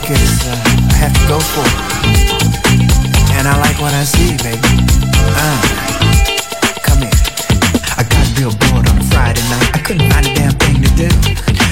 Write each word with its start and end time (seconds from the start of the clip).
Like, 0.00 0.10
it's 0.10 0.46
uh, 0.46 0.56
I 0.56 0.94
have 0.96 1.12
to 1.12 1.24
go 1.28 1.38
for 1.40 1.64
it. 1.64 1.76
And 3.36 3.48
I 3.48 3.56
like 3.60 3.80
what 3.80 3.92
I 3.92 4.04
see, 4.04 4.36
baby. 4.40 4.60
Uh, 5.36 5.60
come 6.84 7.00
here. 7.04 7.20
I 7.96 8.04
got 8.08 8.24
real 8.38 8.52
bored 8.64 8.88
on 8.88 8.96
a 8.96 9.04
Friday 9.12 9.42
night. 9.48 9.70
I 9.74 9.80
couldn't 9.84 10.08
find 10.12 10.26
a 10.26 10.34
damn 10.34 10.54
thing 10.56 10.80
to 10.82 10.90
do. 10.96 11.08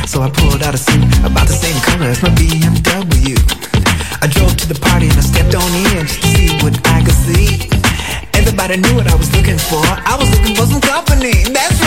So 0.07 0.23
I 0.23 0.31
pulled 0.31 0.63
out 0.63 0.75
a 0.75 0.79
suit 0.79 1.05
about 1.25 1.47
the 1.49 1.57
same 1.57 1.79
color 1.83 2.09
as 2.09 2.23
my 2.23 2.31
BMW. 2.31 3.37
I 4.21 4.27
drove 4.27 4.57
to 4.57 4.69
the 4.69 4.79
party 4.79 5.09
and 5.09 5.17
I 5.17 5.25
stepped 5.25 5.55
on 5.55 5.69
in 5.73 6.07
just 6.07 6.21
to 6.21 6.29
see 6.29 6.49
what 6.63 6.75
I 6.89 7.05
could 7.05 7.15
see. 7.15 7.69
Everybody 8.35 8.77
knew 8.79 8.97
what 8.97 9.09
I 9.09 9.15
was 9.15 9.33
looking 9.37 9.59
for. 9.59 9.85
I 9.85 10.17
was 10.19 10.29
looking 10.31 10.57
for 10.57 10.67
some 10.67 10.81
company. 10.81 11.45
That's 11.53 11.78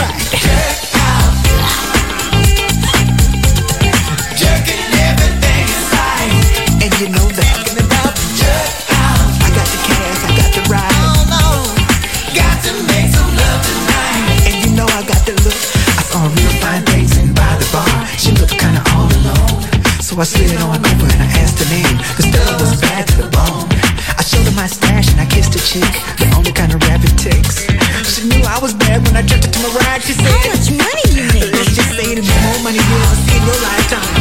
I 20.21 20.23
slid 20.23 20.53
on 20.61 20.77
over 20.77 21.09
and 21.09 21.23
I 21.23 21.29
asked 21.41 21.57
her 21.57 21.69
name. 21.73 21.97
Cause 22.13 22.29
Stella 22.29 22.53
was 22.61 22.79
bad 22.79 23.07
to 23.07 23.25
the 23.25 23.29
bone. 23.33 23.65
I 24.13 24.21
showed 24.21 24.45
her 24.45 24.53
my 24.53 24.67
stash 24.67 25.09
and 25.09 25.19
I 25.19 25.25
kissed 25.25 25.57
her 25.57 25.65
cheek. 25.65 25.97
The 26.21 26.29
only 26.37 26.51
kind 26.51 26.71
of 26.71 26.83
rap 26.83 27.01
it 27.01 27.17
takes. 27.17 27.65
She 28.05 28.29
knew 28.29 28.45
I 28.45 28.59
was 28.61 28.75
bad 28.75 29.01
when 29.01 29.17
I 29.17 29.23
jerked 29.23 29.45
her 29.45 29.51
to 29.51 29.59
my 29.65 29.73
ride. 29.81 30.03
She 30.03 30.13
said, 30.13 30.29
How 30.29 30.53
much 30.53 30.69
money 30.69 31.05
you 31.09 31.25
make? 31.33 31.51
Let's 31.57 31.73
just 31.73 31.97
say 31.97 32.05
it'll 32.05 32.21
be 32.21 32.37
more 32.45 32.61
money 32.61 32.77
you 32.77 32.97
ever 33.01 33.17
see 33.17 33.33
in 33.33 33.45
your 33.49 33.59
lifetime. 33.65 34.20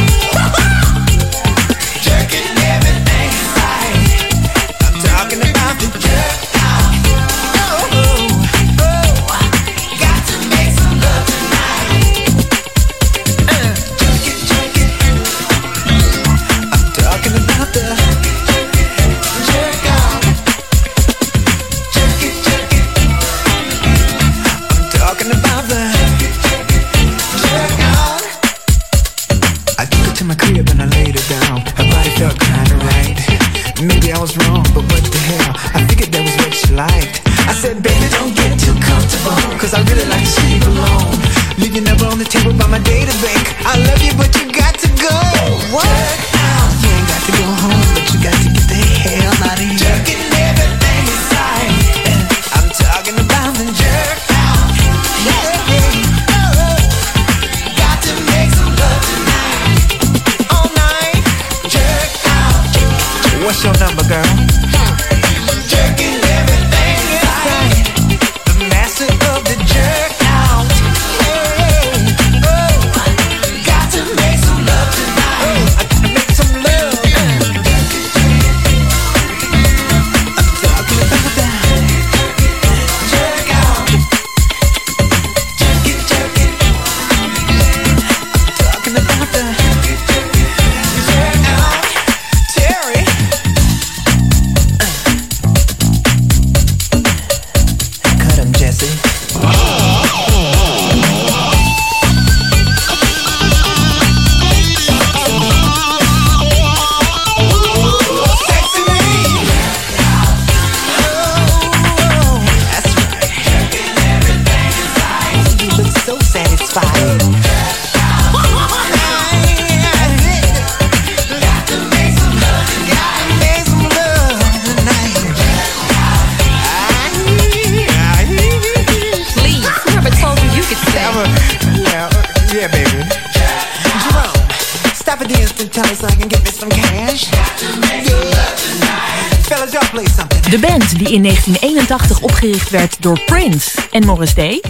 De 140.49 140.59
band 140.59 140.97
die 140.97 141.11
in 141.11 141.23
1981 141.23 142.21
opgericht 142.21 142.69
werd 142.69 142.95
door 142.99 143.19
Prince 143.25 143.69
en 143.91 144.05
Morris 144.05 144.33
Day... 144.33 144.61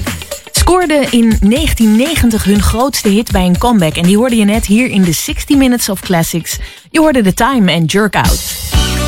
scoorde 0.51 1.07
in 1.09 1.37
1990 1.39 2.43
hun 2.43 2.61
grootste 2.61 3.09
hit 3.09 3.31
bij 3.31 3.45
een 3.45 3.57
comeback. 3.57 3.95
En 3.95 4.03
die 4.03 4.17
hoorde 4.17 4.35
je 4.35 4.45
net 4.45 4.65
hier 4.65 4.89
in 4.89 5.01
de 5.01 5.11
60 5.11 5.57
Minutes 5.57 5.89
of 5.89 5.99
Classics. 5.99 6.57
Je 6.89 6.99
hoorde 6.99 7.21
The 7.21 7.33
Time 7.33 7.71
en 7.71 7.85
Jerk 7.85 8.15
Out. 8.15 8.41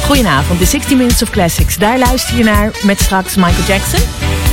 Goedenavond, 0.06 0.60
de 0.60 0.66
60 0.66 0.98
Minutes 0.98 1.22
of 1.22 1.30
Classics. 1.30 1.78
Daar 1.78 2.00
luister 2.00 2.38
je 2.38 2.44
naar 2.44 2.72
met 2.84 3.02
straks 3.02 3.36
Michael 3.36 3.68
Jackson. 3.68 4.02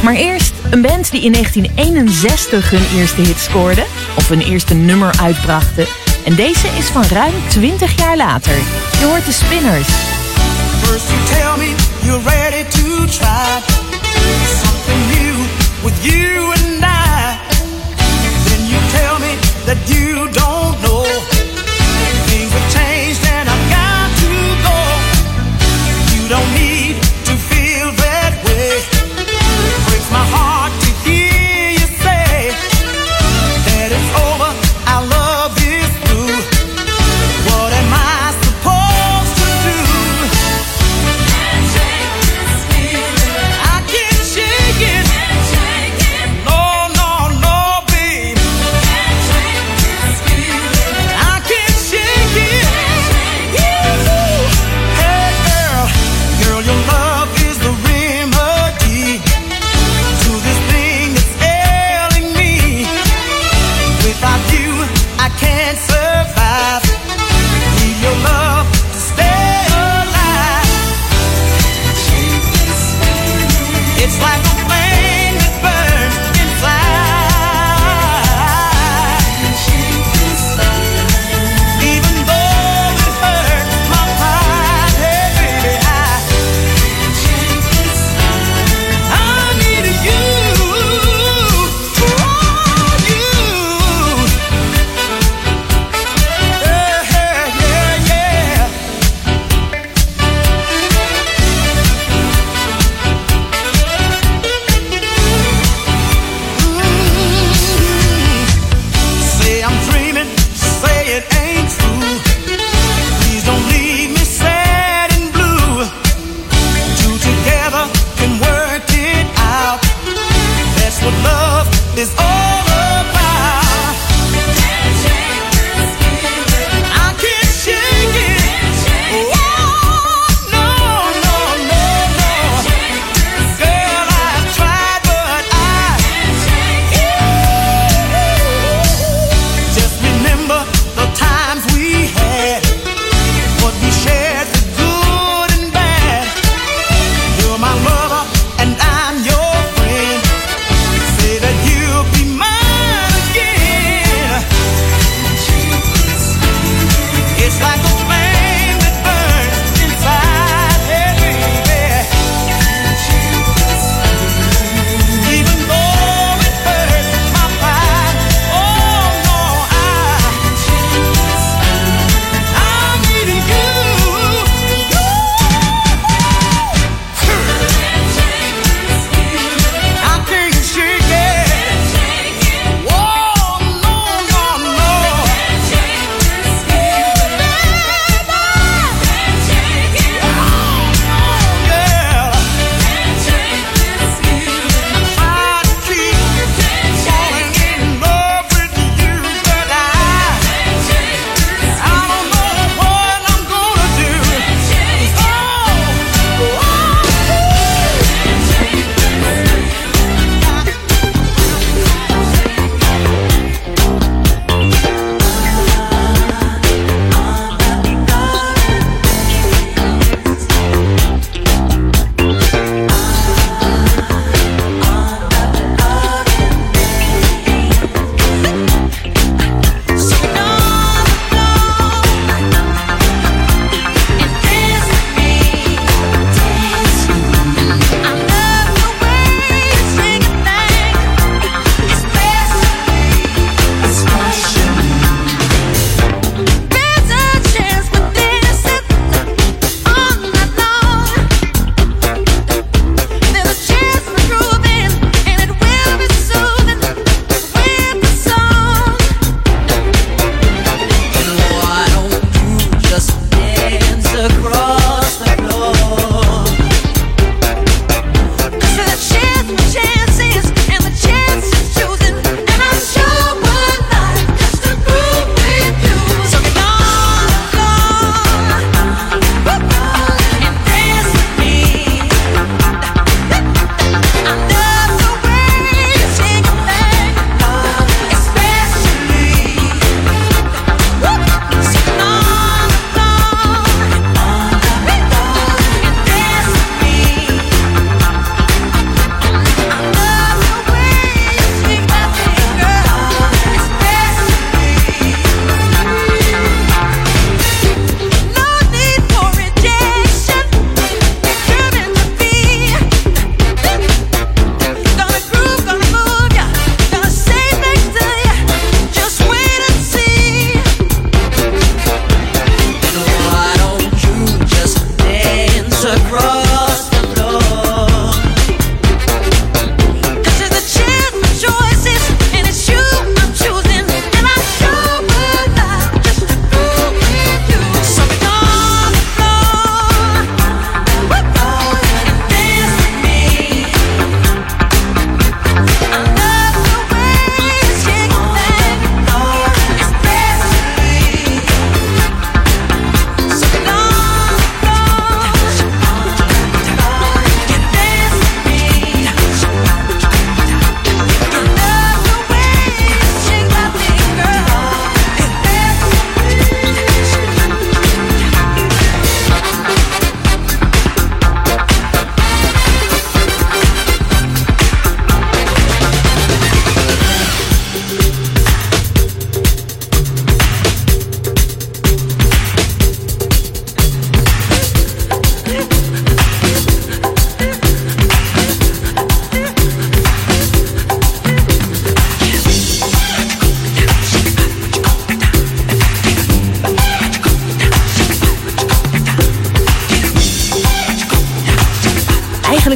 Maar 0.03 0.15
eerst 0.15 0.53
een 0.71 0.83
band 0.83 1.11
die 1.11 1.21
in 1.21 1.33
1961 1.33 2.71
hun 2.71 2.99
eerste 2.99 3.21
hit 3.21 3.39
scoorde. 3.39 3.85
Of 4.17 4.29
hun 4.29 4.41
eerste 4.41 4.75
nummer 4.75 5.19
uitbrachten. 5.21 5.87
En 6.25 6.35
deze 6.35 6.69
is 6.79 6.87
van 6.87 7.05
ruim 7.05 7.35
20 7.49 7.99
jaar 7.99 8.17
later. 8.17 8.55
Je 8.99 9.05
hoort 9.05 9.25
de 9.25 9.33
Spinners. 9.33 9.89
First 10.83 11.09
you 11.09 11.25
tell 11.25 11.67
me 11.67 11.75
you're 12.03 12.23
ready 12.23 12.65
to 12.69 13.07
try 13.07 13.61
something 14.63 15.01
new 15.09 15.35
with 15.83 16.05
you 16.05 16.60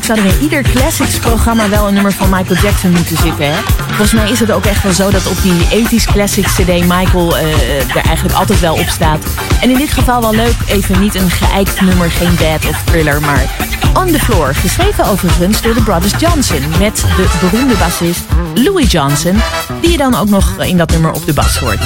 zou 0.04 0.18
er 0.18 0.24
in 0.24 0.40
ieder 0.40 0.62
Classics-programma 0.62 1.68
wel 1.68 1.88
een 1.88 1.94
nummer 1.94 2.12
van 2.12 2.28
Michael 2.30 2.60
Jackson 2.60 2.90
moeten 2.90 3.16
zitten. 3.16 3.46
Hè? 3.46 3.54
Volgens 3.86 4.12
mij 4.12 4.30
is 4.30 4.40
het 4.40 4.52
ook 4.52 4.64
echt 4.64 4.82
wel 4.82 4.92
zo 4.92 5.10
dat 5.10 5.26
op 5.26 5.42
die 5.42 5.86
80s 5.86 6.12
Classics 6.12 6.54
CD 6.54 6.66
Michael 6.66 7.36
uh, 7.36 7.96
er 7.96 8.04
eigenlijk 8.04 8.36
altijd 8.36 8.60
wel 8.60 8.74
op 8.74 8.88
staat. 8.88 9.24
En 9.60 9.70
in 9.70 9.76
dit 9.76 9.92
geval 9.92 10.20
wel 10.20 10.34
leuk, 10.34 10.54
even 10.66 11.00
niet 11.00 11.14
een 11.14 11.30
geëikt 11.30 11.80
nummer, 11.80 12.10
geen 12.10 12.34
bad 12.34 12.68
of 12.68 12.82
thriller, 12.84 13.20
maar 13.20 13.44
On 13.94 14.06
The 14.06 14.18
Floor. 14.18 14.54
Geschreven 14.54 15.04
overigens 15.04 15.62
door 15.62 15.74
de 15.74 15.82
Brothers 15.82 16.14
Johnson 16.18 16.62
met 16.78 17.04
de 17.16 17.26
beroemde 17.40 17.74
bassist 17.74 18.24
Louis 18.54 18.92
Johnson, 18.92 19.42
die 19.80 19.90
je 19.90 19.96
dan 19.96 20.14
ook 20.14 20.28
nog 20.28 20.64
in 20.64 20.76
dat 20.76 20.90
nummer 20.90 21.12
op 21.12 21.26
de 21.26 21.32
bas 21.32 21.58
hoort. 21.58 21.80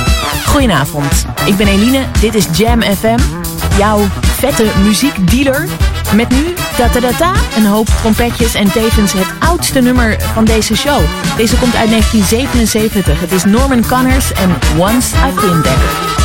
Goedenavond, 0.47 1.27
ik 1.45 1.57
ben 1.57 1.67
Eline, 1.67 2.05
dit 2.21 2.35
is 2.35 2.47
Jam 2.53 2.83
FM, 2.83 3.19
jouw 3.77 4.01
vette 4.23 4.65
muziekdealer. 4.83 5.69
Met 6.15 6.29
nu 6.31 6.55
da 6.77 7.00
da 7.00 7.12
da 7.19 7.33
een 7.57 7.67
hoop 7.67 7.87
trompetjes 7.87 8.55
en 8.55 8.73
tevens 8.73 9.12
het 9.12 9.27
oudste 9.38 9.81
nummer 9.81 10.17
van 10.21 10.45
deze 10.45 10.77
show. 10.77 11.00
Deze 11.37 11.57
komt 11.57 11.75
uit 11.75 11.91
1977. 11.91 13.21
Het 13.21 13.33
is 13.33 13.45
Norman 13.45 13.87
Connors 13.87 14.33
en 14.33 14.50
Once 14.79 15.17
I've 15.17 15.41
Been 15.41 15.62
There. 15.62 16.18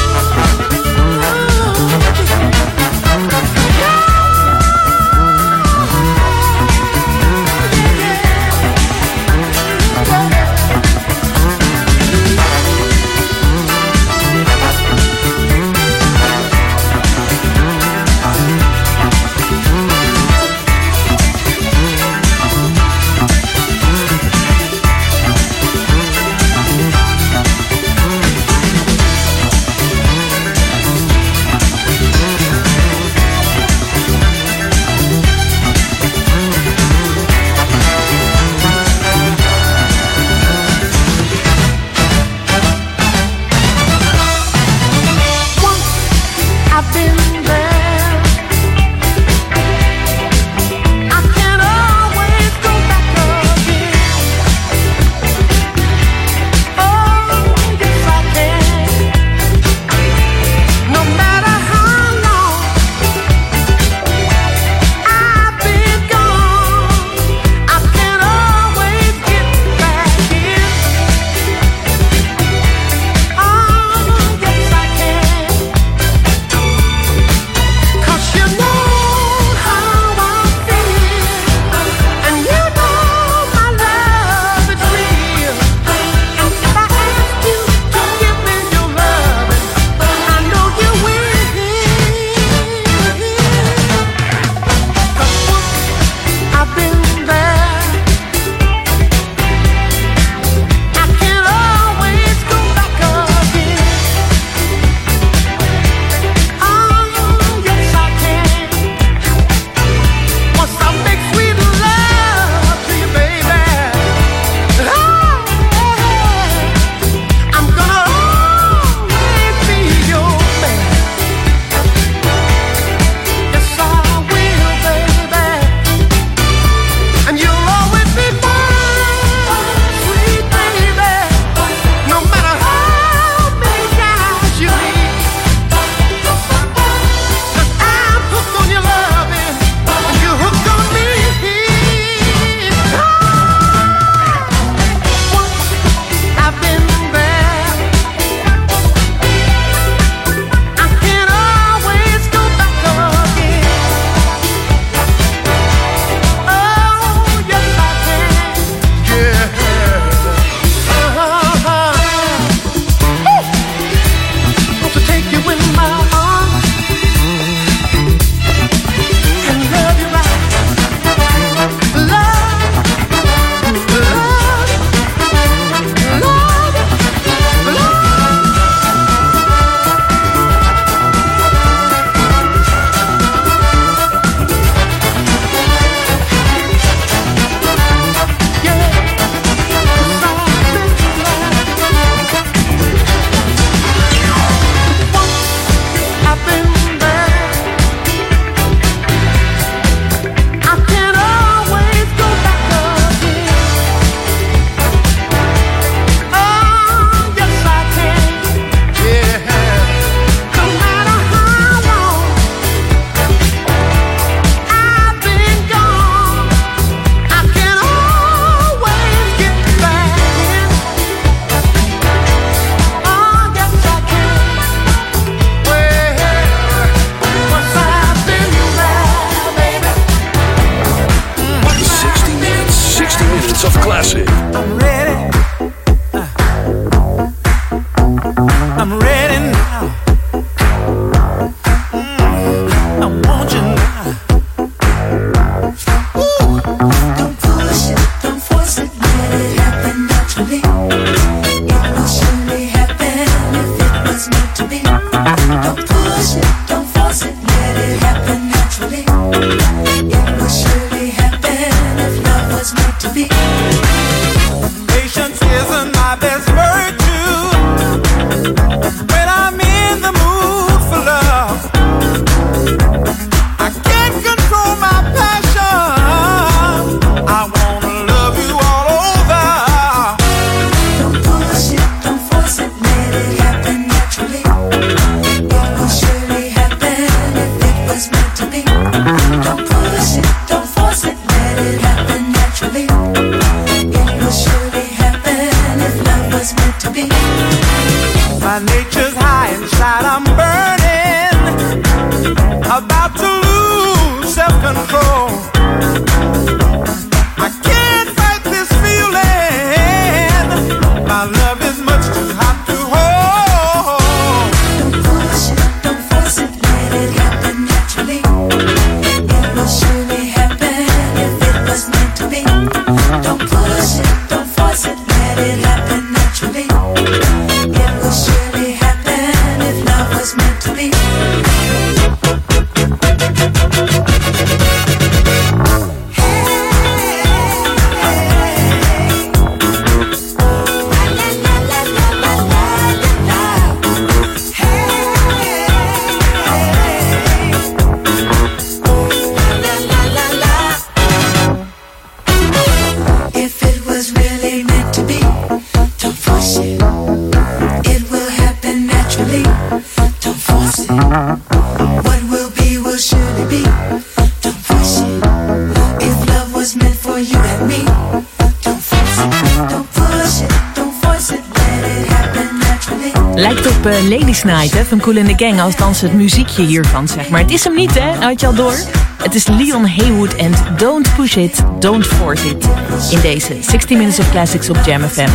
Night 374.60 374.74
hè, 374.74 374.86
van 374.86 375.00
Cool 375.00 375.18
in 375.18 375.38
the 375.38 375.46
Gang, 375.46 375.62
althans 375.62 376.02
het 376.02 376.14
muziekje 376.14 376.66
hiervan 376.66 377.08
zeg 377.08 377.30
maar. 377.30 377.40
Het 377.40 377.52
is 377.52 377.64
hem 377.64 377.76
niet 377.76 378.00
hè, 378.00 378.26
had 378.26 378.40
je 378.40 378.48
al 378.48 378.54
door? 378.54 378.76
Het 379.24 379.36
is 379.36 379.48
Leon 379.48 379.88
Haywood 379.88 380.34
en 380.34 380.52
Don't 380.78 381.16
Push 381.16 381.36
It, 381.36 381.64
Don't 381.80 382.06
Force 382.06 382.50
It. 382.50 382.68
In 383.12 383.22
deze 383.22 383.58
60 383.62 383.90
Minutes 383.90 384.20
of 384.20 384.32
Classics 384.32 384.70
op 384.70 384.78
Jam 384.86 385.02
FM. 385.02 385.30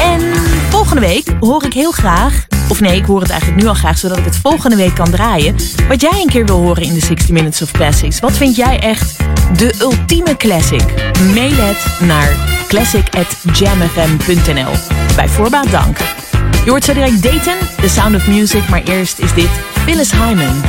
En 0.00 0.20
volgende 0.70 1.00
week 1.00 1.26
hoor 1.40 1.64
ik 1.64 1.72
heel 1.72 1.90
graag, 1.90 2.46
of 2.68 2.80
nee, 2.80 2.96
ik 2.96 3.04
hoor 3.04 3.20
het 3.20 3.30
eigenlijk 3.30 3.62
nu 3.62 3.68
al 3.68 3.74
graag, 3.74 3.98
zodat 3.98 4.18
ik 4.18 4.24
het 4.24 4.36
volgende 4.36 4.76
week 4.76 4.94
kan 4.94 5.10
draaien. 5.10 5.54
Wat 5.88 6.00
jij 6.00 6.20
een 6.20 6.28
keer 6.28 6.46
wil 6.46 6.60
horen 6.60 6.82
in 6.82 6.94
de 6.94 7.00
60 7.00 7.28
Minutes 7.28 7.62
of 7.62 7.70
Classics. 7.70 8.20
Wat 8.20 8.32
vind 8.32 8.56
jij 8.56 8.80
echt 8.80 9.16
de 9.56 9.74
ultieme 9.80 10.36
classic? 10.36 10.84
Mail 11.34 11.56
het 11.56 12.00
naar 12.00 12.36
classic@jamfm.nl. 12.68 14.72
Bij 15.16 15.28
voorbaat 15.28 15.70
dank. 15.70 15.98
Je 16.66 16.72
hoort 16.72 16.84
zo 16.84 16.92
direct 16.92 17.22
Dayton, 17.22 17.58
The 17.80 17.88
Sound 17.88 18.14
of 18.14 18.26
Music, 18.26 18.68
maar 18.68 18.82
eerst 18.82 19.18
is 19.18 19.34
dit 19.34 19.50
Phyllis 19.84 20.12
Hyman. 20.12 20.62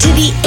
To 0.00 0.08
the 0.14 0.37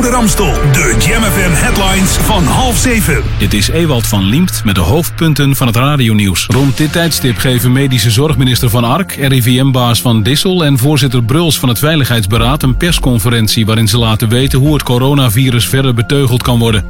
Oude 0.00 0.16
Ramstel. 0.16 0.52
De 0.52 0.96
Jam 1.06 1.22
FM 1.22 1.50
headlines 1.52 2.10
van 2.10 2.44
half 2.44 2.76
zeven. 2.76 3.22
Dit 3.38 3.54
is 3.54 3.68
Ewald 3.68 4.06
van 4.06 4.24
Liemt 4.24 4.64
met 4.64 4.74
de 4.74 4.80
hoofdpunten 4.80 5.56
van 5.56 5.66
het 5.66 5.76
radionieuws. 5.76 6.46
Rond 6.46 6.76
dit 6.76 6.92
tijdstip 6.92 7.36
geven 7.36 7.72
medische 7.72 8.10
zorgminister 8.10 8.70
Van 8.70 8.84
Ark, 8.84 9.12
RIVM-baas 9.12 10.00
Van 10.00 10.22
Dissel 10.22 10.64
en 10.64 10.78
voorzitter 10.78 11.22
Bruls 11.22 11.58
van 11.58 11.68
het 11.68 11.78
Veiligheidsberaad 11.78 12.62
een 12.62 12.76
persconferentie 12.76 13.66
waarin 13.66 13.88
ze 13.88 13.98
laten 13.98 14.28
weten 14.28 14.58
hoe 14.58 14.72
het 14.72 14.82
coronavirus 14.82 15.68
verder 15.68 15.94
beteugeld 15.94 16.42
kan 16.42 16.58
worden. 16.58 16.84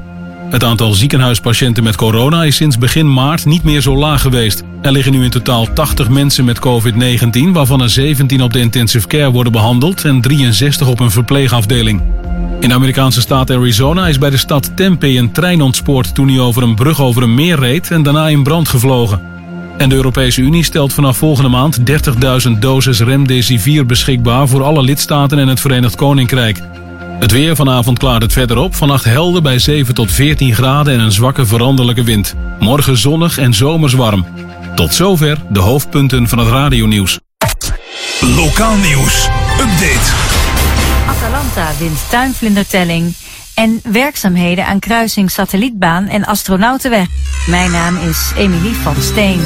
Het 0.50 0.64
aantal 0.64 0.92
ziekenhuispatiënten 0.92 1.82
met 1.82 1.96
corona 1.96 2.44
is 2.44 2.56
sinds 2.56 2.78
begin 2.78 3.12
maart 3.12 3.44
niet 3.44 3.62
meer 3.62 3.80
zo 3.80 3.96
laag 3.96 4.20
geweest. 4.20 4.62
Er 4.82 4.92
liggen 4.92 5.12
nu 5.12 5.24
in 5.24 5.30
totaal 5.30 5.72
80 5.72 6.08
mensen 6.08 6.44
met 6.44 6.58
COVID-19, 6.58 7.52
waarvan 7.52 7.82
er 7.82 7.90
17 7.90 8.42
op 8.42 8.52
de 8.52 8.60
intensive 8.60 9.06
care 9.06 9.30
worden 9.30 9.52
behandeld 9.52 10.04
en 10.04 10.20
63 10.20 10.88
op 10.88 11.00
een 11.00 11.10
verpleegafdeling. 11.10 12.02
In 12.60 12.68
de 12.68 12.74
Amerikaanse 12.74 13.20
staat 13.20 13.50
Arizona 13.50 14.08
is 14.08 14.18
bij 14.18 14.30
de 14.30 14.36
stad 14.36 14.76
Tempe 14.76 15.06
een 15.06 15.32
trein 15.32 15.60
ontspoord 15.60 16.14
toen 16.14 16.28
hij 16.28 16.38
over 16.38 16.62
een 16.62 16.74
brug 16.74 17.00
over 17.00 17.22
een 17.22 17.34
meer 17.34 17.58
reed 17.58 17.90
en 17.90 18.02
daarna 18.02 18.28
in 18.28 18.42
brand 18.42 18.68
gevlogen. 18.68 19.20
En 19.76 19.88
de 19.88 19.94
Europese 19.94 20.40
Unie 20.40 20.64
stelt 20.64 20.92
vanaf 20.92 21.16
volgende 21.16 21.50
maand 21.50 21.78
30.000 21.78 22.58
doses 22.58 23.00
remdesivir 23.00 23.86
beschikbaar 23.86 24.48
voor 24.48 24.62
alle 24.62 24.82
lidstaten 24.82 25.38
en 25.38 25.48
het 25.48 25.60
Verenigd 25.60 25.94
Koninkrijk. 25.94 26.60
Het 27.18 27.30
weer 27.30 27.56
vanavond 27.56 27.98
klaart 27.98 28.22
het 28.22 28.32
verder 28.32 28.56
op. 28.56 28.74
Vannacht 28.74 29.04
helder 29.04 29.42
bij 29.42 29.58
7 29.58 29.94
tot 29.94 30.12
14 30.12 30.54
graden 30.54 30.94
en 30.94 31.00
een 31.00 31.12
zwakke 31.12 31.46
veranderlijke 31.46 32.04
wind. 32.04 32.34
Morgen 32.58 32.98
zonnig 32.98 33.38
en 33.38 33.54
zomers 33.54 33.92
warm. 33.92 34.26
Tot 34.74 34.94
zover 34.94 35.38
de 35.48 35.60
hoofdpunten 35.60 36.28
van 36.28 36.38
het 36.38 36.48
radionieuws. 36.48 37.18
Lokaal 38.20 38.76
nieuws. 38.76 39.28
Update. 39.60 40.29
Atalanta 41.40 41.78
wint 41.78 42.10
tuinvlindertelling 42.10 43.14
en 43.54 43.80
werkzaamheden 43.82 44.66
aan 44.66 44.78
kruising 44.78 45.30
Satellietbaan 45.30 46.06
en 46.06 46.24
Astronautenweg. 46.24 47.06
Mijn 47.46 47.70
naam 47.70 47.96
is 47.96 48.32
Emilie 48.36 48.74
van 48.74 49.02
Steen. 49.02 49.40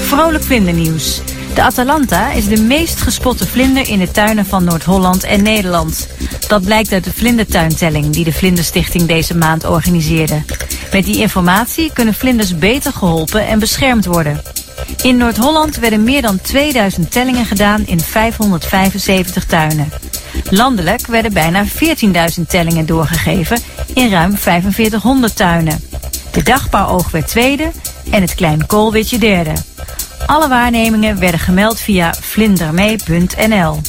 Vrolijk 0.00 0.44
vlindernieuws. 0.44 1.20
De 1.54 1.62
Atalanta 1.62 2.30
is 2.30 2.48
de 2.48 2.60
meest 2.60 3.00
gespotte 3.00 3.46
vlinder 3.46 3.88
in 3.88 3.98
de 3.98 4.10
tuinen 4.10 4.46
van 4.46 4.64
Noord-Holland 4.64 5.24
en 5.24 5.42
Nederland. 5.42 6.08
Dat 6.48 6.64
blijkt 6.64 6.92
uit 6.92 7.04
de 7.04 7.12
vlindertuintelling 7.12 8.12
die 8.12 8.24
de 8.24 8.32
Vlinderstichting 8.32 9.06
deze 9.06 9.36
maand 9.36 9.64
organiseerde. 9.64 10.42
Met 10.92 11.04
die 11.04 11.20
informatie 11.20 11.92
kunnen 11.92 12.14
vlinders 12.14 12.58
beter 12.58 12.92
geholpen 12.92 13.46
en 13.46 13.58
beschermd 13.58 14.06
worden. 14.06 14.42
In 15.02 15.16
Noord-Holland 15.16 15.76
werden 15.76 16.04
meer 16.04 16.22
dan 16.22 16.40
2000 16.40 17.10
tellingen 17.10 17.46
gedaan 17.46 17.86
in 17.86 18.00
575 18.00 19.44
tuinen. 19.44 19.92
Landelijk 20.50 21.06
werden 21.06 21.32
bijna 21.32 21.64
14.000 21.66 22.46
tellingen 22.48 22.86
doorgegeven 22.86 23.58
in 23.94 24.10
ruim 24.10 24.36
4500 24.36 25.36
tuinen. 25.36 25.80
De 26.30 26.42
dagbouwoog 26.42 27.10
werd 27.10 27.28
tweede 27.28 27.70
en 28.10 28.20
het 28.20 28.34
Klein 28.34 28.66
Koolwitje 28.66 29.18
derde. 29.18 29.52
Alle 30.26 30.48
waarnemingen 30.48 31.18
werden 31.18 31.40
gemeld 31.40 31.80
via 31.80 32.14
vlindermee.nl. 32.20 33.80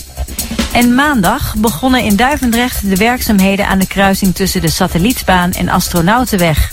En 0.73 0.95
maandag 0.95 1.55
begonnen 1.57 2.03
in 2.03 2.15
Duivendrecht 2.15 2.89
de 2.89 2.95
werkzaamheden 2.95 3.67
aan 3.67 3.79
de 3.79 3.88
kruising 3.88 4.36
tussen 4.36 4.62
de 4.62 4.69
Satellietbaan 4.69 5.51
en 5.51 5.69
Astronautenweg. 5.69 6.71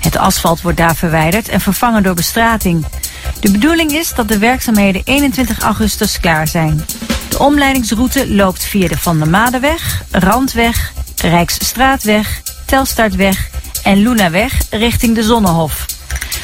Het 0.00 0.16
asfalt 0.16 0.62
wordt 0.62 0.78
daar 0.78 0.96
verwijderd 0.96 1.48
en 1.48 1.60
vervangen 1.60 2.02
door 2.02 2.14
bestrating. 2.14 2.84
De 3.40 3.50
bedoeling 3.50 3.90
is 3.90 4.14
dat 4.14 4.28
de 4.28 4.38
werkzaamheden 4.38 5.02
21 5.04 5.60
augustus 5.60 6.20
klaar 6.20 6.48
zijn. 6.48 6.84
De 7.28 7.38
omleidingsroute 7.38 8.34
loopt 8.34 8.64
via 8.64 8.88
de 8.88 8.98
Van 8.98 9.18
der 9.18 9.28
Madeweg, 9.28 10.02
Randweg, 10.10 10.92
Rijksstraatweg, 11.16 12.42
Telstartweg 12.64 13.50
en 13.82 14.02
Lunaweg 14.02 14.52
richting 14.70 15.14
de 15.14 15.22
Zonnehof. 15.22 15.86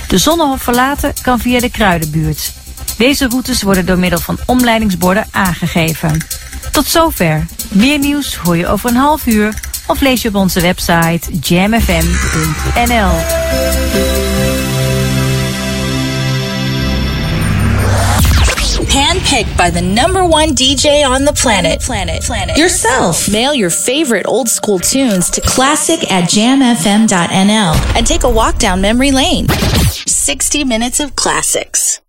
De 0.08 0.18
Zonnehof 0.18 0.62
verlaten 0.62 1.12
kan 1.22 1.40
via 1.40 1.60
de 1.60 1.70
Kruidenbuurt. 1.70 2.52
Deze 2.96 3.28
routes 3.28 3.62
worden 3.62 3.86
door 3.86 3.98
middel 3.98 4.20
van 4.20 4.38
omleidingsborden 4.46 5.26
aangegeven. 5.30 6.26
Tot 6.72 6.86
zover. 6.86 7.46
Meer 7.68 7.98
nieuws 7.98 8.36
hoor 8.36 8.56
je 8.56 8.66
over 8.66 8.90
een 8.90 8.96
half 8.96 9.26
uur 9.26 9.54
of 9.86 10.00
lees 10.00 10.22
je 10.22 10.28
op 10.28 10.34
onze 10.34 10.60
website 10.60 11.32
jamfm.nl. 11.40 13.10
Handpicked 18.92 19.56
by 19.56 19.70
the 19.70 19.80
number 19.80 20.26
one 20.26 20.50
DJ 20.50 21.02
on 21.08 21.24
the 21.24 21.32
planet. 21.32 21.80
Planet. 21.80 22.22
Planet. 22.22 22.58
Yourself. 22.58 23.26
Mail 23.32 23.54
your 23.54 23.70
favorite 23.70 24.26
old 24.26 24.50
school 24.50 24.78
tunes 24.78 25.30
to 25.30 25.40
classic 25.40 26.12
at 26.12 26.24
jamfm.nl 26.24 27.96
and 27.96 28.06
take 28.06 28.24
a 28.24 28.30
walk 28.30 28.58
down 28.58 28.82
memory 28.82 29.10
lane. 29.10 29.48
60 29.48 30.64
minutes 30.64 31.00
of 31.00 31.16
classics. 31.16 32.02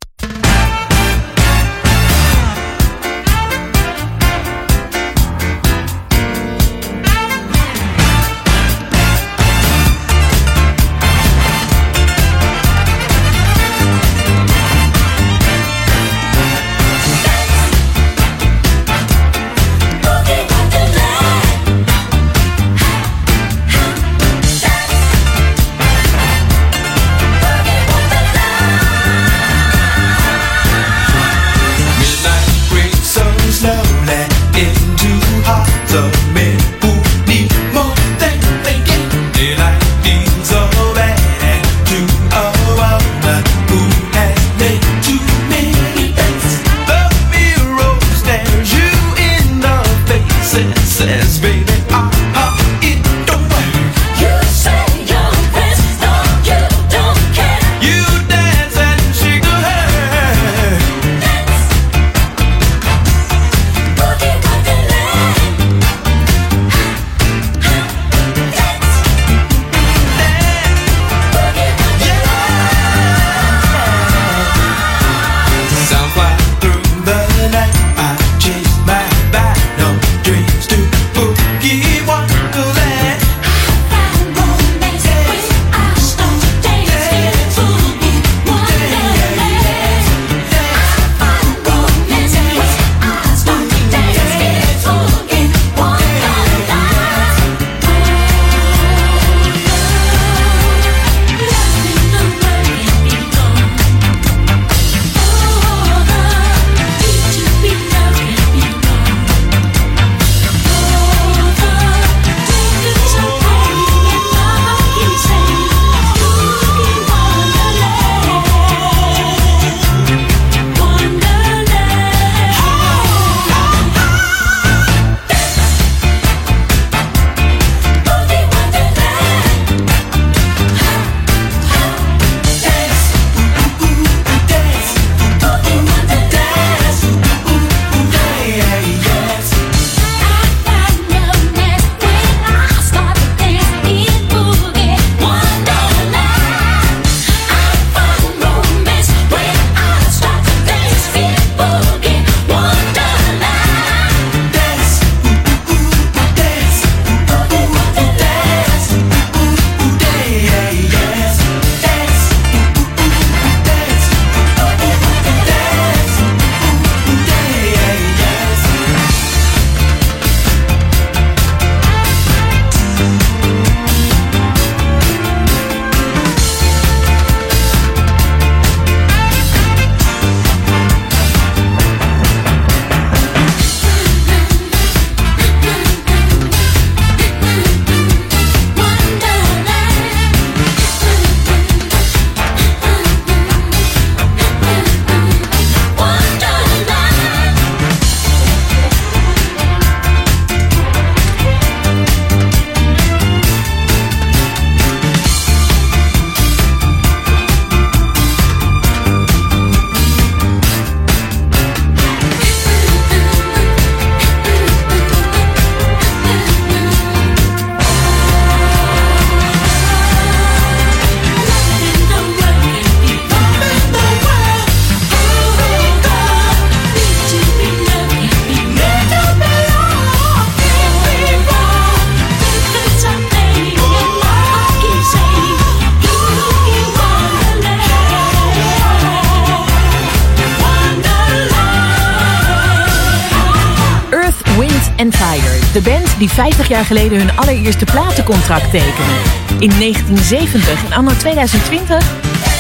and 244.98 245.16
Fire. 245.16 245.60
De 245.74 245.82
band 245.82 246.08
die 246.18 246.30
50 246.30 246.68
jaar 246.68 246.86
geleden 246.86 247.18
hun 247.18 247.38
allereerste 247.38 247.86
platencontract 247.86 248.72
tekende. 248.72 249.14
In 249.60 249.70
1970 249.80 250.86
en 250.86 250.94
anno 250.94 251.12
2020 251.18 252.06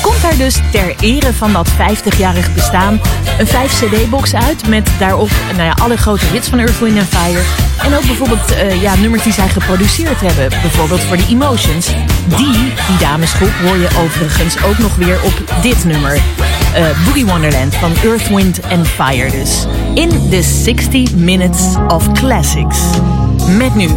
komt 0.01 0.21
daar 0.21 0.37
dus 0.37 0.59
ter 0.71 0.95
ere 0.99 1.33
van 1.33 1.53
dat 1.53 1.69
50-jarig 1.69 2.53
bestaan 2.53 3.01
een 3.37 3.47
5-cd-box 3.47 4.35
uit 4.35 4.67
met 4.67 4.89
daarop 4.99 5.29
nou 5.51 5.63
ja, 5.63 5.75
alle 5.81 5.97
grote 5.97 6.25
hits 6.25 6.47
van 6.47 6.59
Earth, 6.59 6.79
Wind 6.79 7.07
Fire. 7.09 7.41
En 7.81 7.95
ook 7.95 8.05
bijvoorbeeld 8.05 8.51
eh, 8.51 8.81
ja, 8.81 8.95
nummers 8.95 9.23
die 9.23 9.33
zij 9.33 9.49
geproduceerd 9.49 10.21
hebben. 10.21 10.49
Bijvoorbeeld 10.49 11.01
voor 11.01 11.17
de 11.17 11.25
Emotions. 11.29 11.87
Die, 12.25 12.53
die 12.87 12.97
damesgroep, 12.99 13.53
hoor 13.65 13.77
je 13.77 13.87
overigens 13.97 14.63
ook 14.63 14.77
nog 14.77 14.95
weer 14.95 15.23
op 15.23 15.61
dit 15.61 15.85
nummer. 15.85 16.21
Eh, 16.73 16.85
Boogie 17.05 17.25
Wonderland 17.25 17.75
van 17.75 17.91
Earth, 18.03 18.29
Wind 18.29 18.59
and 18.71 18.87
Fire 18.87 19.31
dus. 19.31 19.65
In 19.93 20.09
the 20.29 20.41
60 20.41 21.15
Minutes 21.15 21.61
of 21.87 22.11
Classics. 22.11 22.79
Met 23.57 23.75
nu 23.75 23.87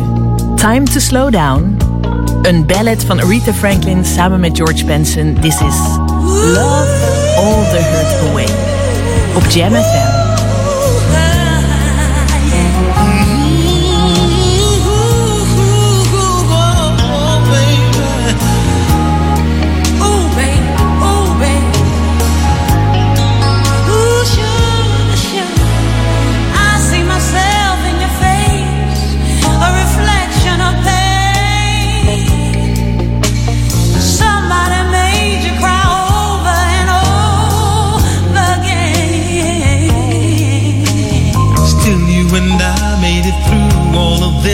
Time 0.56 0.82
to 0.82 1.00
Slow 1.00 1.32
Down. 1.32 1.76
Een 2.42 2.66
ballad 2.66 3.04
van 3.04 3.20
Aretha 3.20 3.52
Franklin 3.52 4.04
samen 4.04 4.40
met 4.40 4.56
George 4.56 4.84
Benson. 4.84 5.36
This 5.40 5.54
is 5.54 5.74
Love 6.44 6.88
All 7.36 7.62
the 7.70 7.80
Hurt 7.82 8.30
Away. 8.30 8.48
Op 9.34 9.46
Jam 9.50 9.72
FM. 9.72 10.25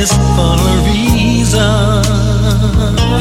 exist 0.03 0.21
for 0.37 0.57
a 0.59 0.77
reason. 0.85 2.03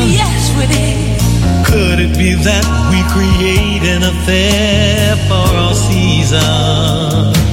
Yes, 0.10 0.52
we 0.58 0.66
did. 0.68 1.22
Could 1.66 2.00
it 2.00 2.18
be 2.18 2.34
that 2.34 2.66
we 2.90 3.04
create 3.14 3.84
an 3.84 4.04
affair 4.04 5.16
for 5.28 5.56
all 5.56 5.76
seasons? 5.76 7.51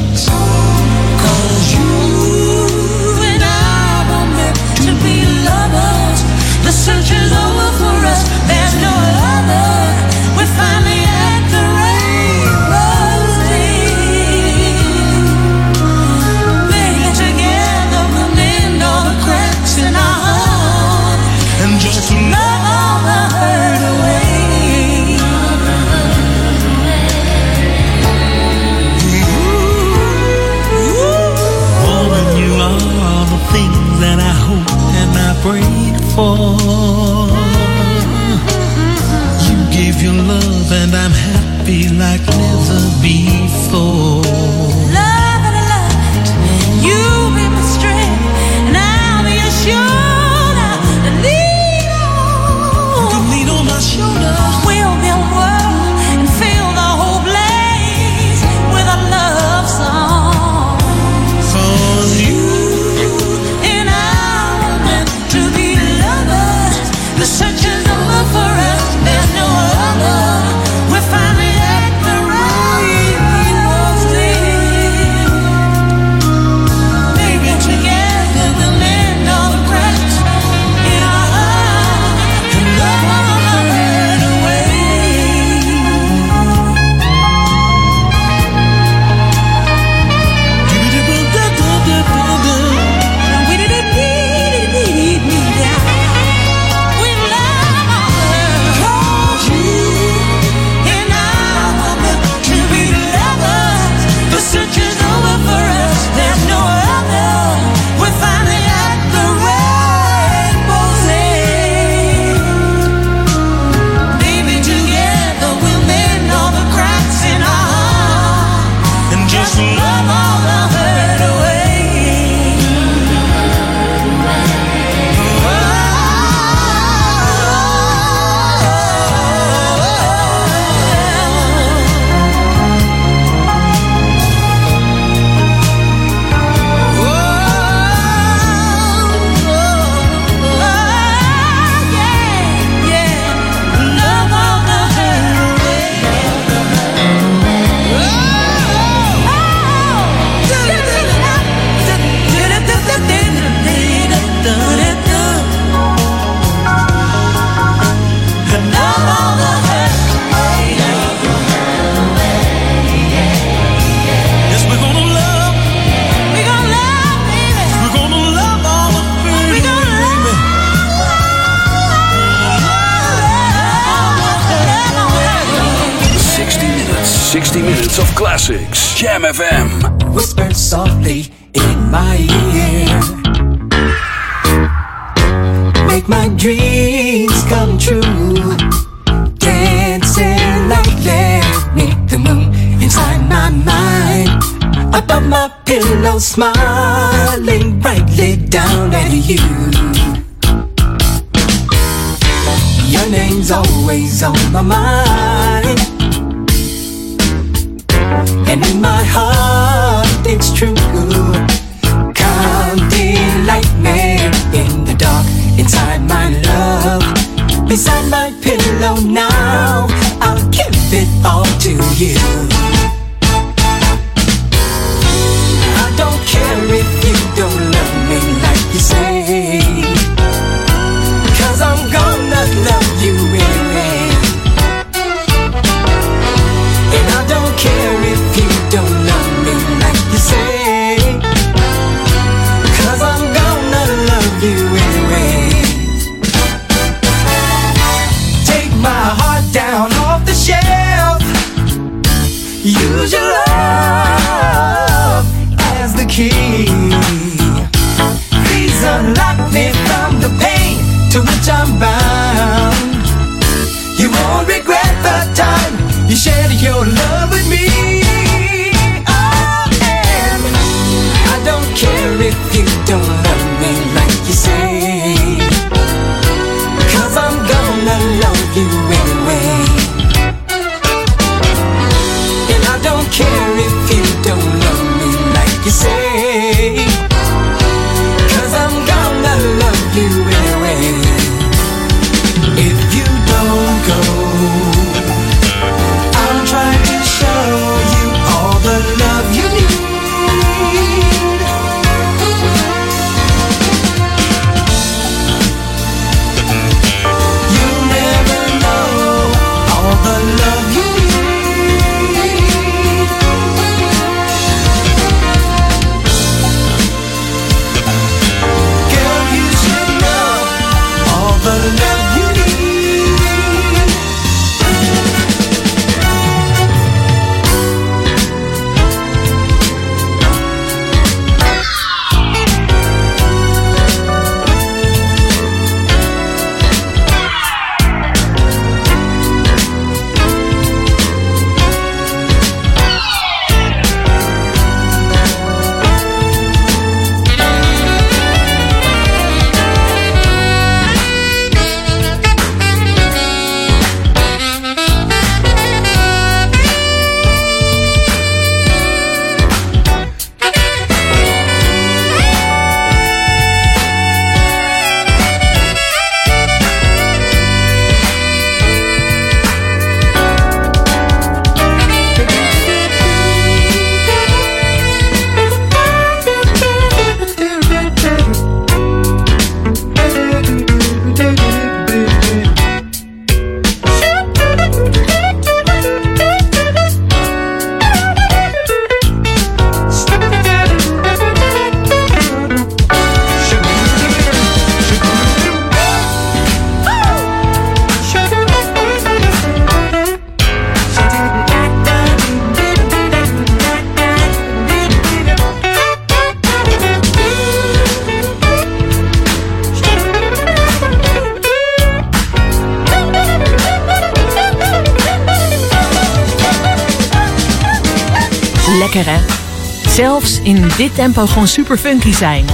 Tempo 421.19 421.33
gewoon 421.33 421.49
super 421.49 421.79
funky 421.79 422.13
zijn. 422.13 422.45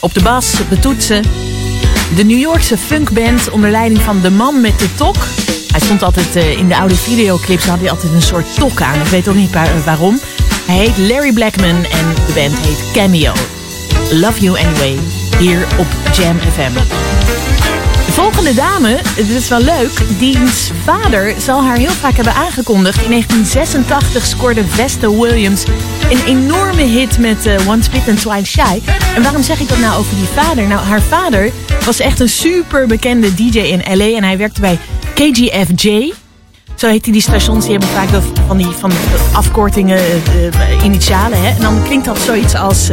Op 0.00 0.14
de 0.14 0.22
bas, 0.22 0.60
op 0.60 0.68
de 0.70 0.78
toetsen. 0.78 1.22
De 2.16 2.24
New 2.24 2.38
Yorkse 2.38 2.78
funkband 2.78 3.50
onder 3.50 3.70
leiding 3.70 4.00
van 4.00 4.20
de 4.20 4.30
man 4.30 4.60
met 4.60 4.78
de 4.78 4.94
tok. 4.94 5.16
Hij 5.70 5.80
stond 5.80 6.02
altijd 6.02 6.36
eh, 6.36 6.58
in 6.58 6.68
de 6.68 6.76
oude 6.76 6.94
videoclips, 6.94 7.66
had 7.66 7.78
hij 7.80 7.90
altijd 7.90 8.12
een 8.12 8.22
soort 8.22 8.54
tok 8.54 8.82
aan. 8.82 9.00
Ik 9.00 9.06
weet 9.06 9.28
ook 9.28 9.34
niet 9.34 9.52
waar- 9.52 9.84
waarom. 9.84 10.20
Hij 10.66 10.76
heet 10.76 10.98
Larry 10.98 11.32
Blackman 11.32 11.84
en 11.84 12.14
de 12.26 12.32
band 12.34 12.58
heet 12.58 12.90
Cameo. 12.92 13.32
Love 14.10 14.40
You 14.40 14.58
Anyway, 14.58 14.98
hier 15.38 15.66
op 15.78 15.86
Jam 16.12 16.38
FM. 16.38 17.07
De 18.18 18.24
volgende 18.24 18.54
dame, 18.54 19.00
dit 19.16 19.28
is 19.28 19.48
wel 19.48 19.60
leuk, 19.60 20.18
diens 20.18 20.70
vader 20.84 21.34
zal 21.40 21.62
haar 21.62 21.76
heel 21.76 21.90
vaak 21.90 22.14
hebben 22.14 22.34
aangekondigd. 22.34 23.02
In 23.02 23.10
1986 23.10 24.26
scoorde 24.26 24.64
Vesta 24.64 25.10
Williams 25.10 25.64
een 26.10 26.24
enorme 26.26 26.82
hit 26.82 27.18
met 27.18 27.46
eh, 27.46 27.68
Once 27.68 27.90
Bitten 27.90 28.16
Twice 28.16 28.44
Shy. 28.44 28.80
En 29.14 29.22
waarom 29.22 29.42
zeg 29.42 29.60
ik 29.60 29.68
dat 29.68 29.78
nou 29.78 29.98
over 29.98 30.16
die 30.16 30.26
vader? 30.26 30.66
Nou, 30.66 30.80
haar 30.80 31.00
vader 31.02 31.52
was 31.84 32.00
echt 32.00 32.20
een 32.20 32.28
super 32.28 32.86
bekende 32.86 33.34
DJ 33.34 33.58
in 33.58 33.96
LA 33.96 34.16
en 34.16 34.24
hij 34.24 34.38
werkte 34.38 34.60
bij 34.60 34.78
KGFJ. 35.14 36.12
Zo 36.74 36.88
heet 36.88 37.04
die, 37.04 37.12
die 37.12 37.22
stations, 37.22 37.64
die 37.64 37.70
hebben 37.70 37.88
vaak 37.88 38.08
van 38.46 38.56
die 38.56 38.66
van 38.66 38.92
afkortingen, 39.32 39.98
eh, 39.98 40.46
eh, 40.46 40.84
initialen. 40.84 41.42
Hè? 41.42 41.48
En 41.48 41.62
dan 41.62 41.82
klinkt 41.82 42.04
dat 42.04 42.18
zoiets 42.18 42.54
als... 42.54 42.88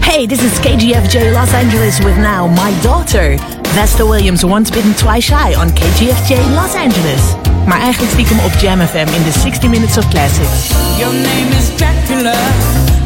Hey, 0.00 0.26
this 0.26 0.38
is 0.38 0.60
KGFJ 0.60 1.30
Los 1.30 1.52
Angeles 1.52 1.98
with 1.98 2.16
now 2.16 2.50
my 2.50 2.70
daughter. 2.82 3.53
Vesta 3.74 4.04
Williams, 4.06 4.44
once 4.44 4.70
bitten, 4.70 4.94
twice 4.94 5.24
shy 5.24 5.52
on 5.54 5.68
KGFJ 5.70 6.34
Los 6.54 6.74
Angeles. 6.74 7.22
Maar 7.66 7.80
eigenlijk 7.80 8.12
stiekem 8.12 8.38
op 8.38 8.52
Jam 8.60 8.80
FM 8.80 9.14
in 9.14 9.22
de 9.22 9.32
60 9.40 9.68
Minutes 9.70 9.96
of 9.98 10.08
Classics. 10.08 10.68
Your 10.98 11.12
name 11.12 11.56
is 11.58 11.76
Dracula. 11.76 12.34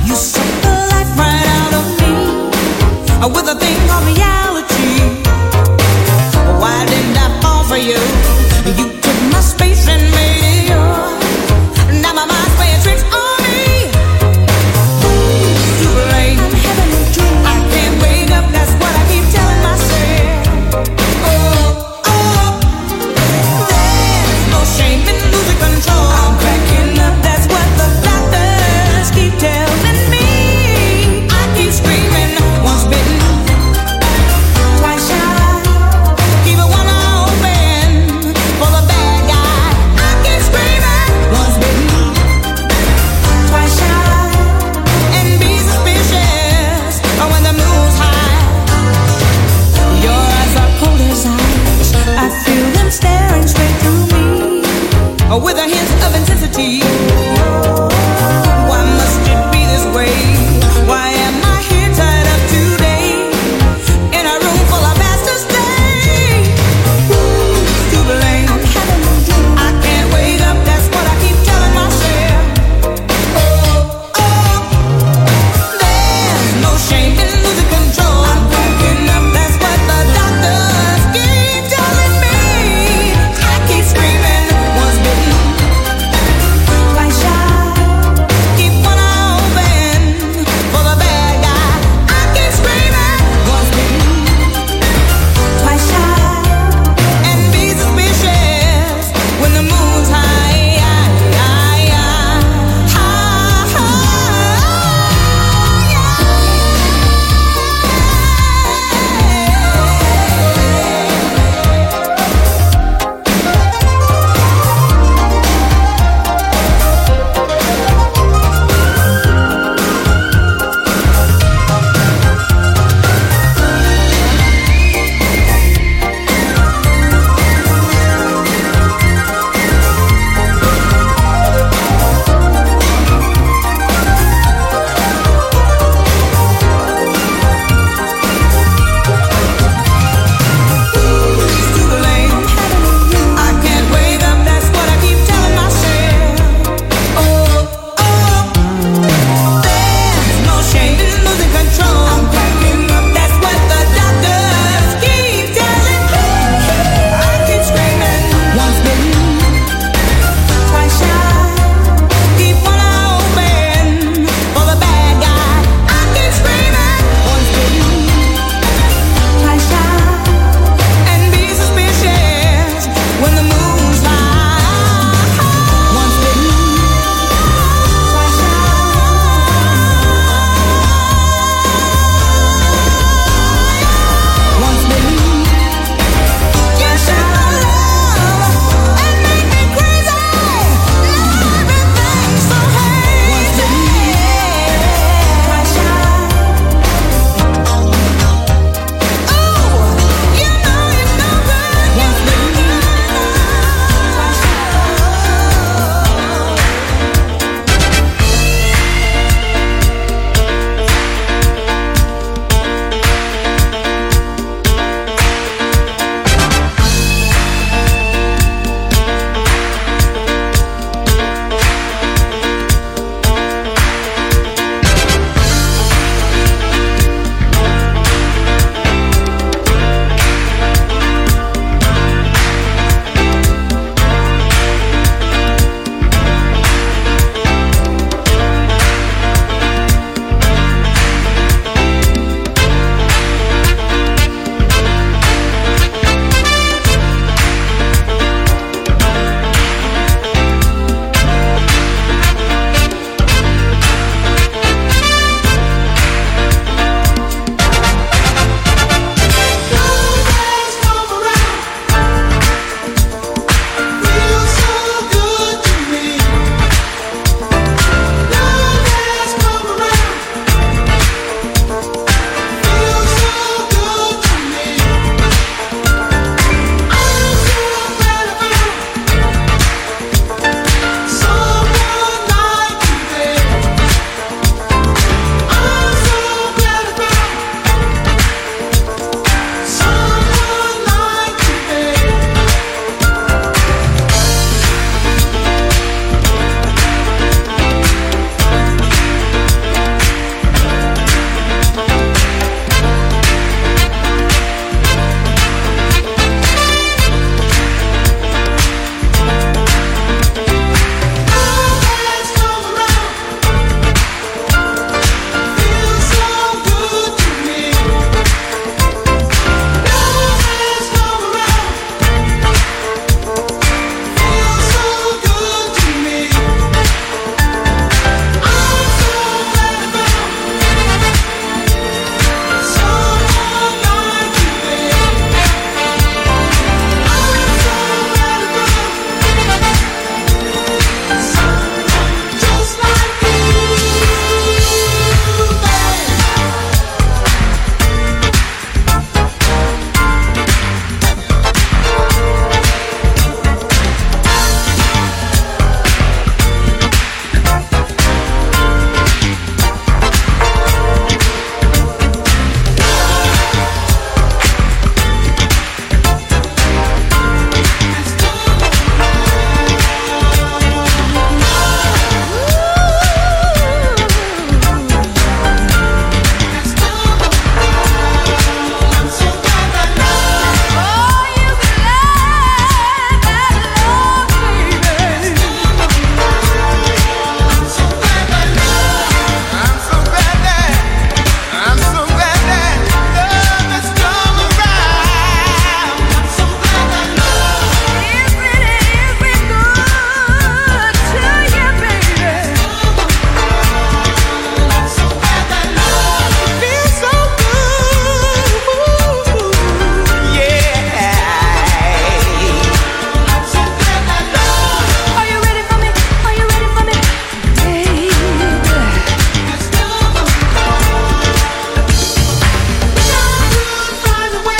You 0.04 0.16
suck 0.16 0.42
the 0.60 0.68
life 0.68 1.16
right 1.16 1.46
out 1.62 1.74
of 1.74 2.00
me. 2.00 2.12
Uh, 3.20 3.34
With 3.34 3.48
a 3.48 3.54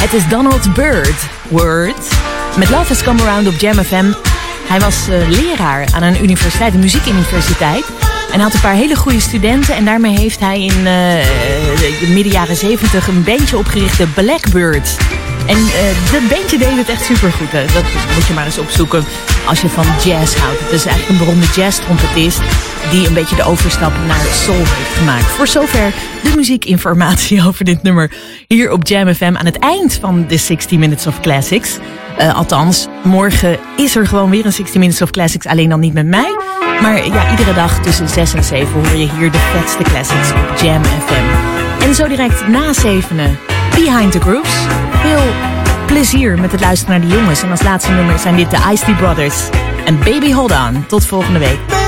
Het 0.08 0.20
is 0.20 0.28
Donald 0.28 0.74
Byrd. 0.74 1.22
Word. 1.48 2.08
Met 2.56 2.70
Love 2.70 2.88
Has 2.88 3.02
Come 3.02 3.22
Around 3.22 3.46
op 3.46 3.54
Jam 3.54 3.84
FM. 3.84 4.12
Hij 4.68 4.80
was 4.80 5.08
eh, 5.08 5.28
leraar 5.28 5.88
aan 5.94 6.02
een 6.02 6.22
universiteit, 6.22 6.74
een 6.74 6.80
muziekuniversiteit. 6.80 7.84
En 8.32 8.40
had 8.40 8.54
een 8.54 8.60
paar 8.60 8.74
hele 8.74 8.96
goede 8.96 9.20
studenten. 9.20 9.74
En 9.74 9.84
daarmee 9.84 10.18
heeft 10.18 10.40
hij 10.40 10.60
in 10.60 10.76
eh, 10.76 11.26
de 12.00 12.08
midden 12.08 12.32
jaren 12.32 12.56
zeventig 12.56 13.08
een 13.08 13.24
bandje 13.24 13.58
opgericht, 13.58 13.98
de 13.98 14.06
Blackbirds. 14.06 14.96
En 15.46 15.56
eh 15.56 16.12
dat 16.12 16.28
bandje 16.28 16.58
deed 16.58 16.76
het 16.76 16.88
echt 16.88 17.04
supergoed. 17.04 17.52
hè. 17.52 17.64
Dat 17.64 17.84
moet 18.14 18.26
je 18.26 18.34
maar 18.34 18.44
eens 18.44 18.58
opzoeken 18.58 19.04
als 19.46 19.60
je 19.60 19.68
van 19.68 19.86
jazz 20.04 20.36
houdt. 20.36 20.60
Het 20.60 20.72
is 20.72 20.86
eigenlijk 20.86 21.08
een 21.08 21.26
beroemde 21.26 21.46
jazz-trompetist 21.54 22.40
die 22.90 23.06
een 23.06 23.14
beetje 23.14 23.36
de 23.36 23.42
overstap 23.42 23.92
naar 24.06 24.20
soul 24.32 24.56
heeft 24.56 24.96
gemaakt. 24.98 25.24
Voor 25.24 25.46
zover 25.46 25.92
de 26.22 26.32
muziekinformatie 26.36 27.42
over 27.46 27.64
dit 27.64 27.82
nummer 27.82 28.12
hier 28.46 28.70
op 28.72 28.86
Jam 28.86 29.14
FM 29.14 29.34
aan 29.36 29.46
het 29.46 29.58
eind 29.58 29.98
van 30.00 30.24
de 30.28 30.36
60 30.36 30.78
Minutes 30.78 31.06
of 31.06 31.20
Classics. 31.20 31.78
Eh, 32.18 32.34
althans, 32.34 32.86
morgen 33.04 33.58
is 33.76 33.96
er 33.96 34.06
gewoon 34.06 34.30
weer 34.30 34.46
een 34.46 34.52
60 34.52 34.74
Minutes 34.74 35.02
of 35.02 35.10
Classics, 35.10 35.46
alleen 35.46 35.68
dan 35.68 35.80
niet 35.80 35.94
met 35.94 36.06
mij. 36.06 36.36
Maar 36.80 37.06
ja, 37.06 37.30
iedere 37.30 37.54
dag 37.54 37.80
tussen 37.82 38.08
6 38.08 38.34
en 38.34 38.44
7 38.44 38.72
hoor 38.72 38.96
je 38.96 39.08
hier 39.18 39.30
de 39.30 39.38
vetste 39.38 39.82
classics 39.82 40.30
op 40.30 40.56
Jam 40.62 40.84
FM. 40.84 41.84
En 41.84 41.94
zo 41.94 42.08
direct 42.08 42.48
na 42.48 42.72
zevenen, 42.72 43.38
Behind 43.70 44.12
the 44.12 44.20
Grooves. 44.20 44.54
Veel 45.02 45.32
plezier 45.86 46.38
met 46.40 46.52
het 46.52 46.60
luisteren 46.60 47.00
naar 47.00 47.08
de 47.08 47.16
jongens. 47.16 47.42
En 47.42 47.50
als 47.50 47.62
laatste 47.62 47.92
nummer 47.92 48.18
zijn 48.18 48.36
dit 48.36 48.50
de 48.50 48.58
Ice 48.72 48.94
Brothers. 48.94 49.36
En 49.84 49.98
Baby 49.98 50.32
Hold 50.32 50.50
On. 50.50 50.86
Tot 50.86 51.06
volgende 51.06 51.38
week. 51.38 51.87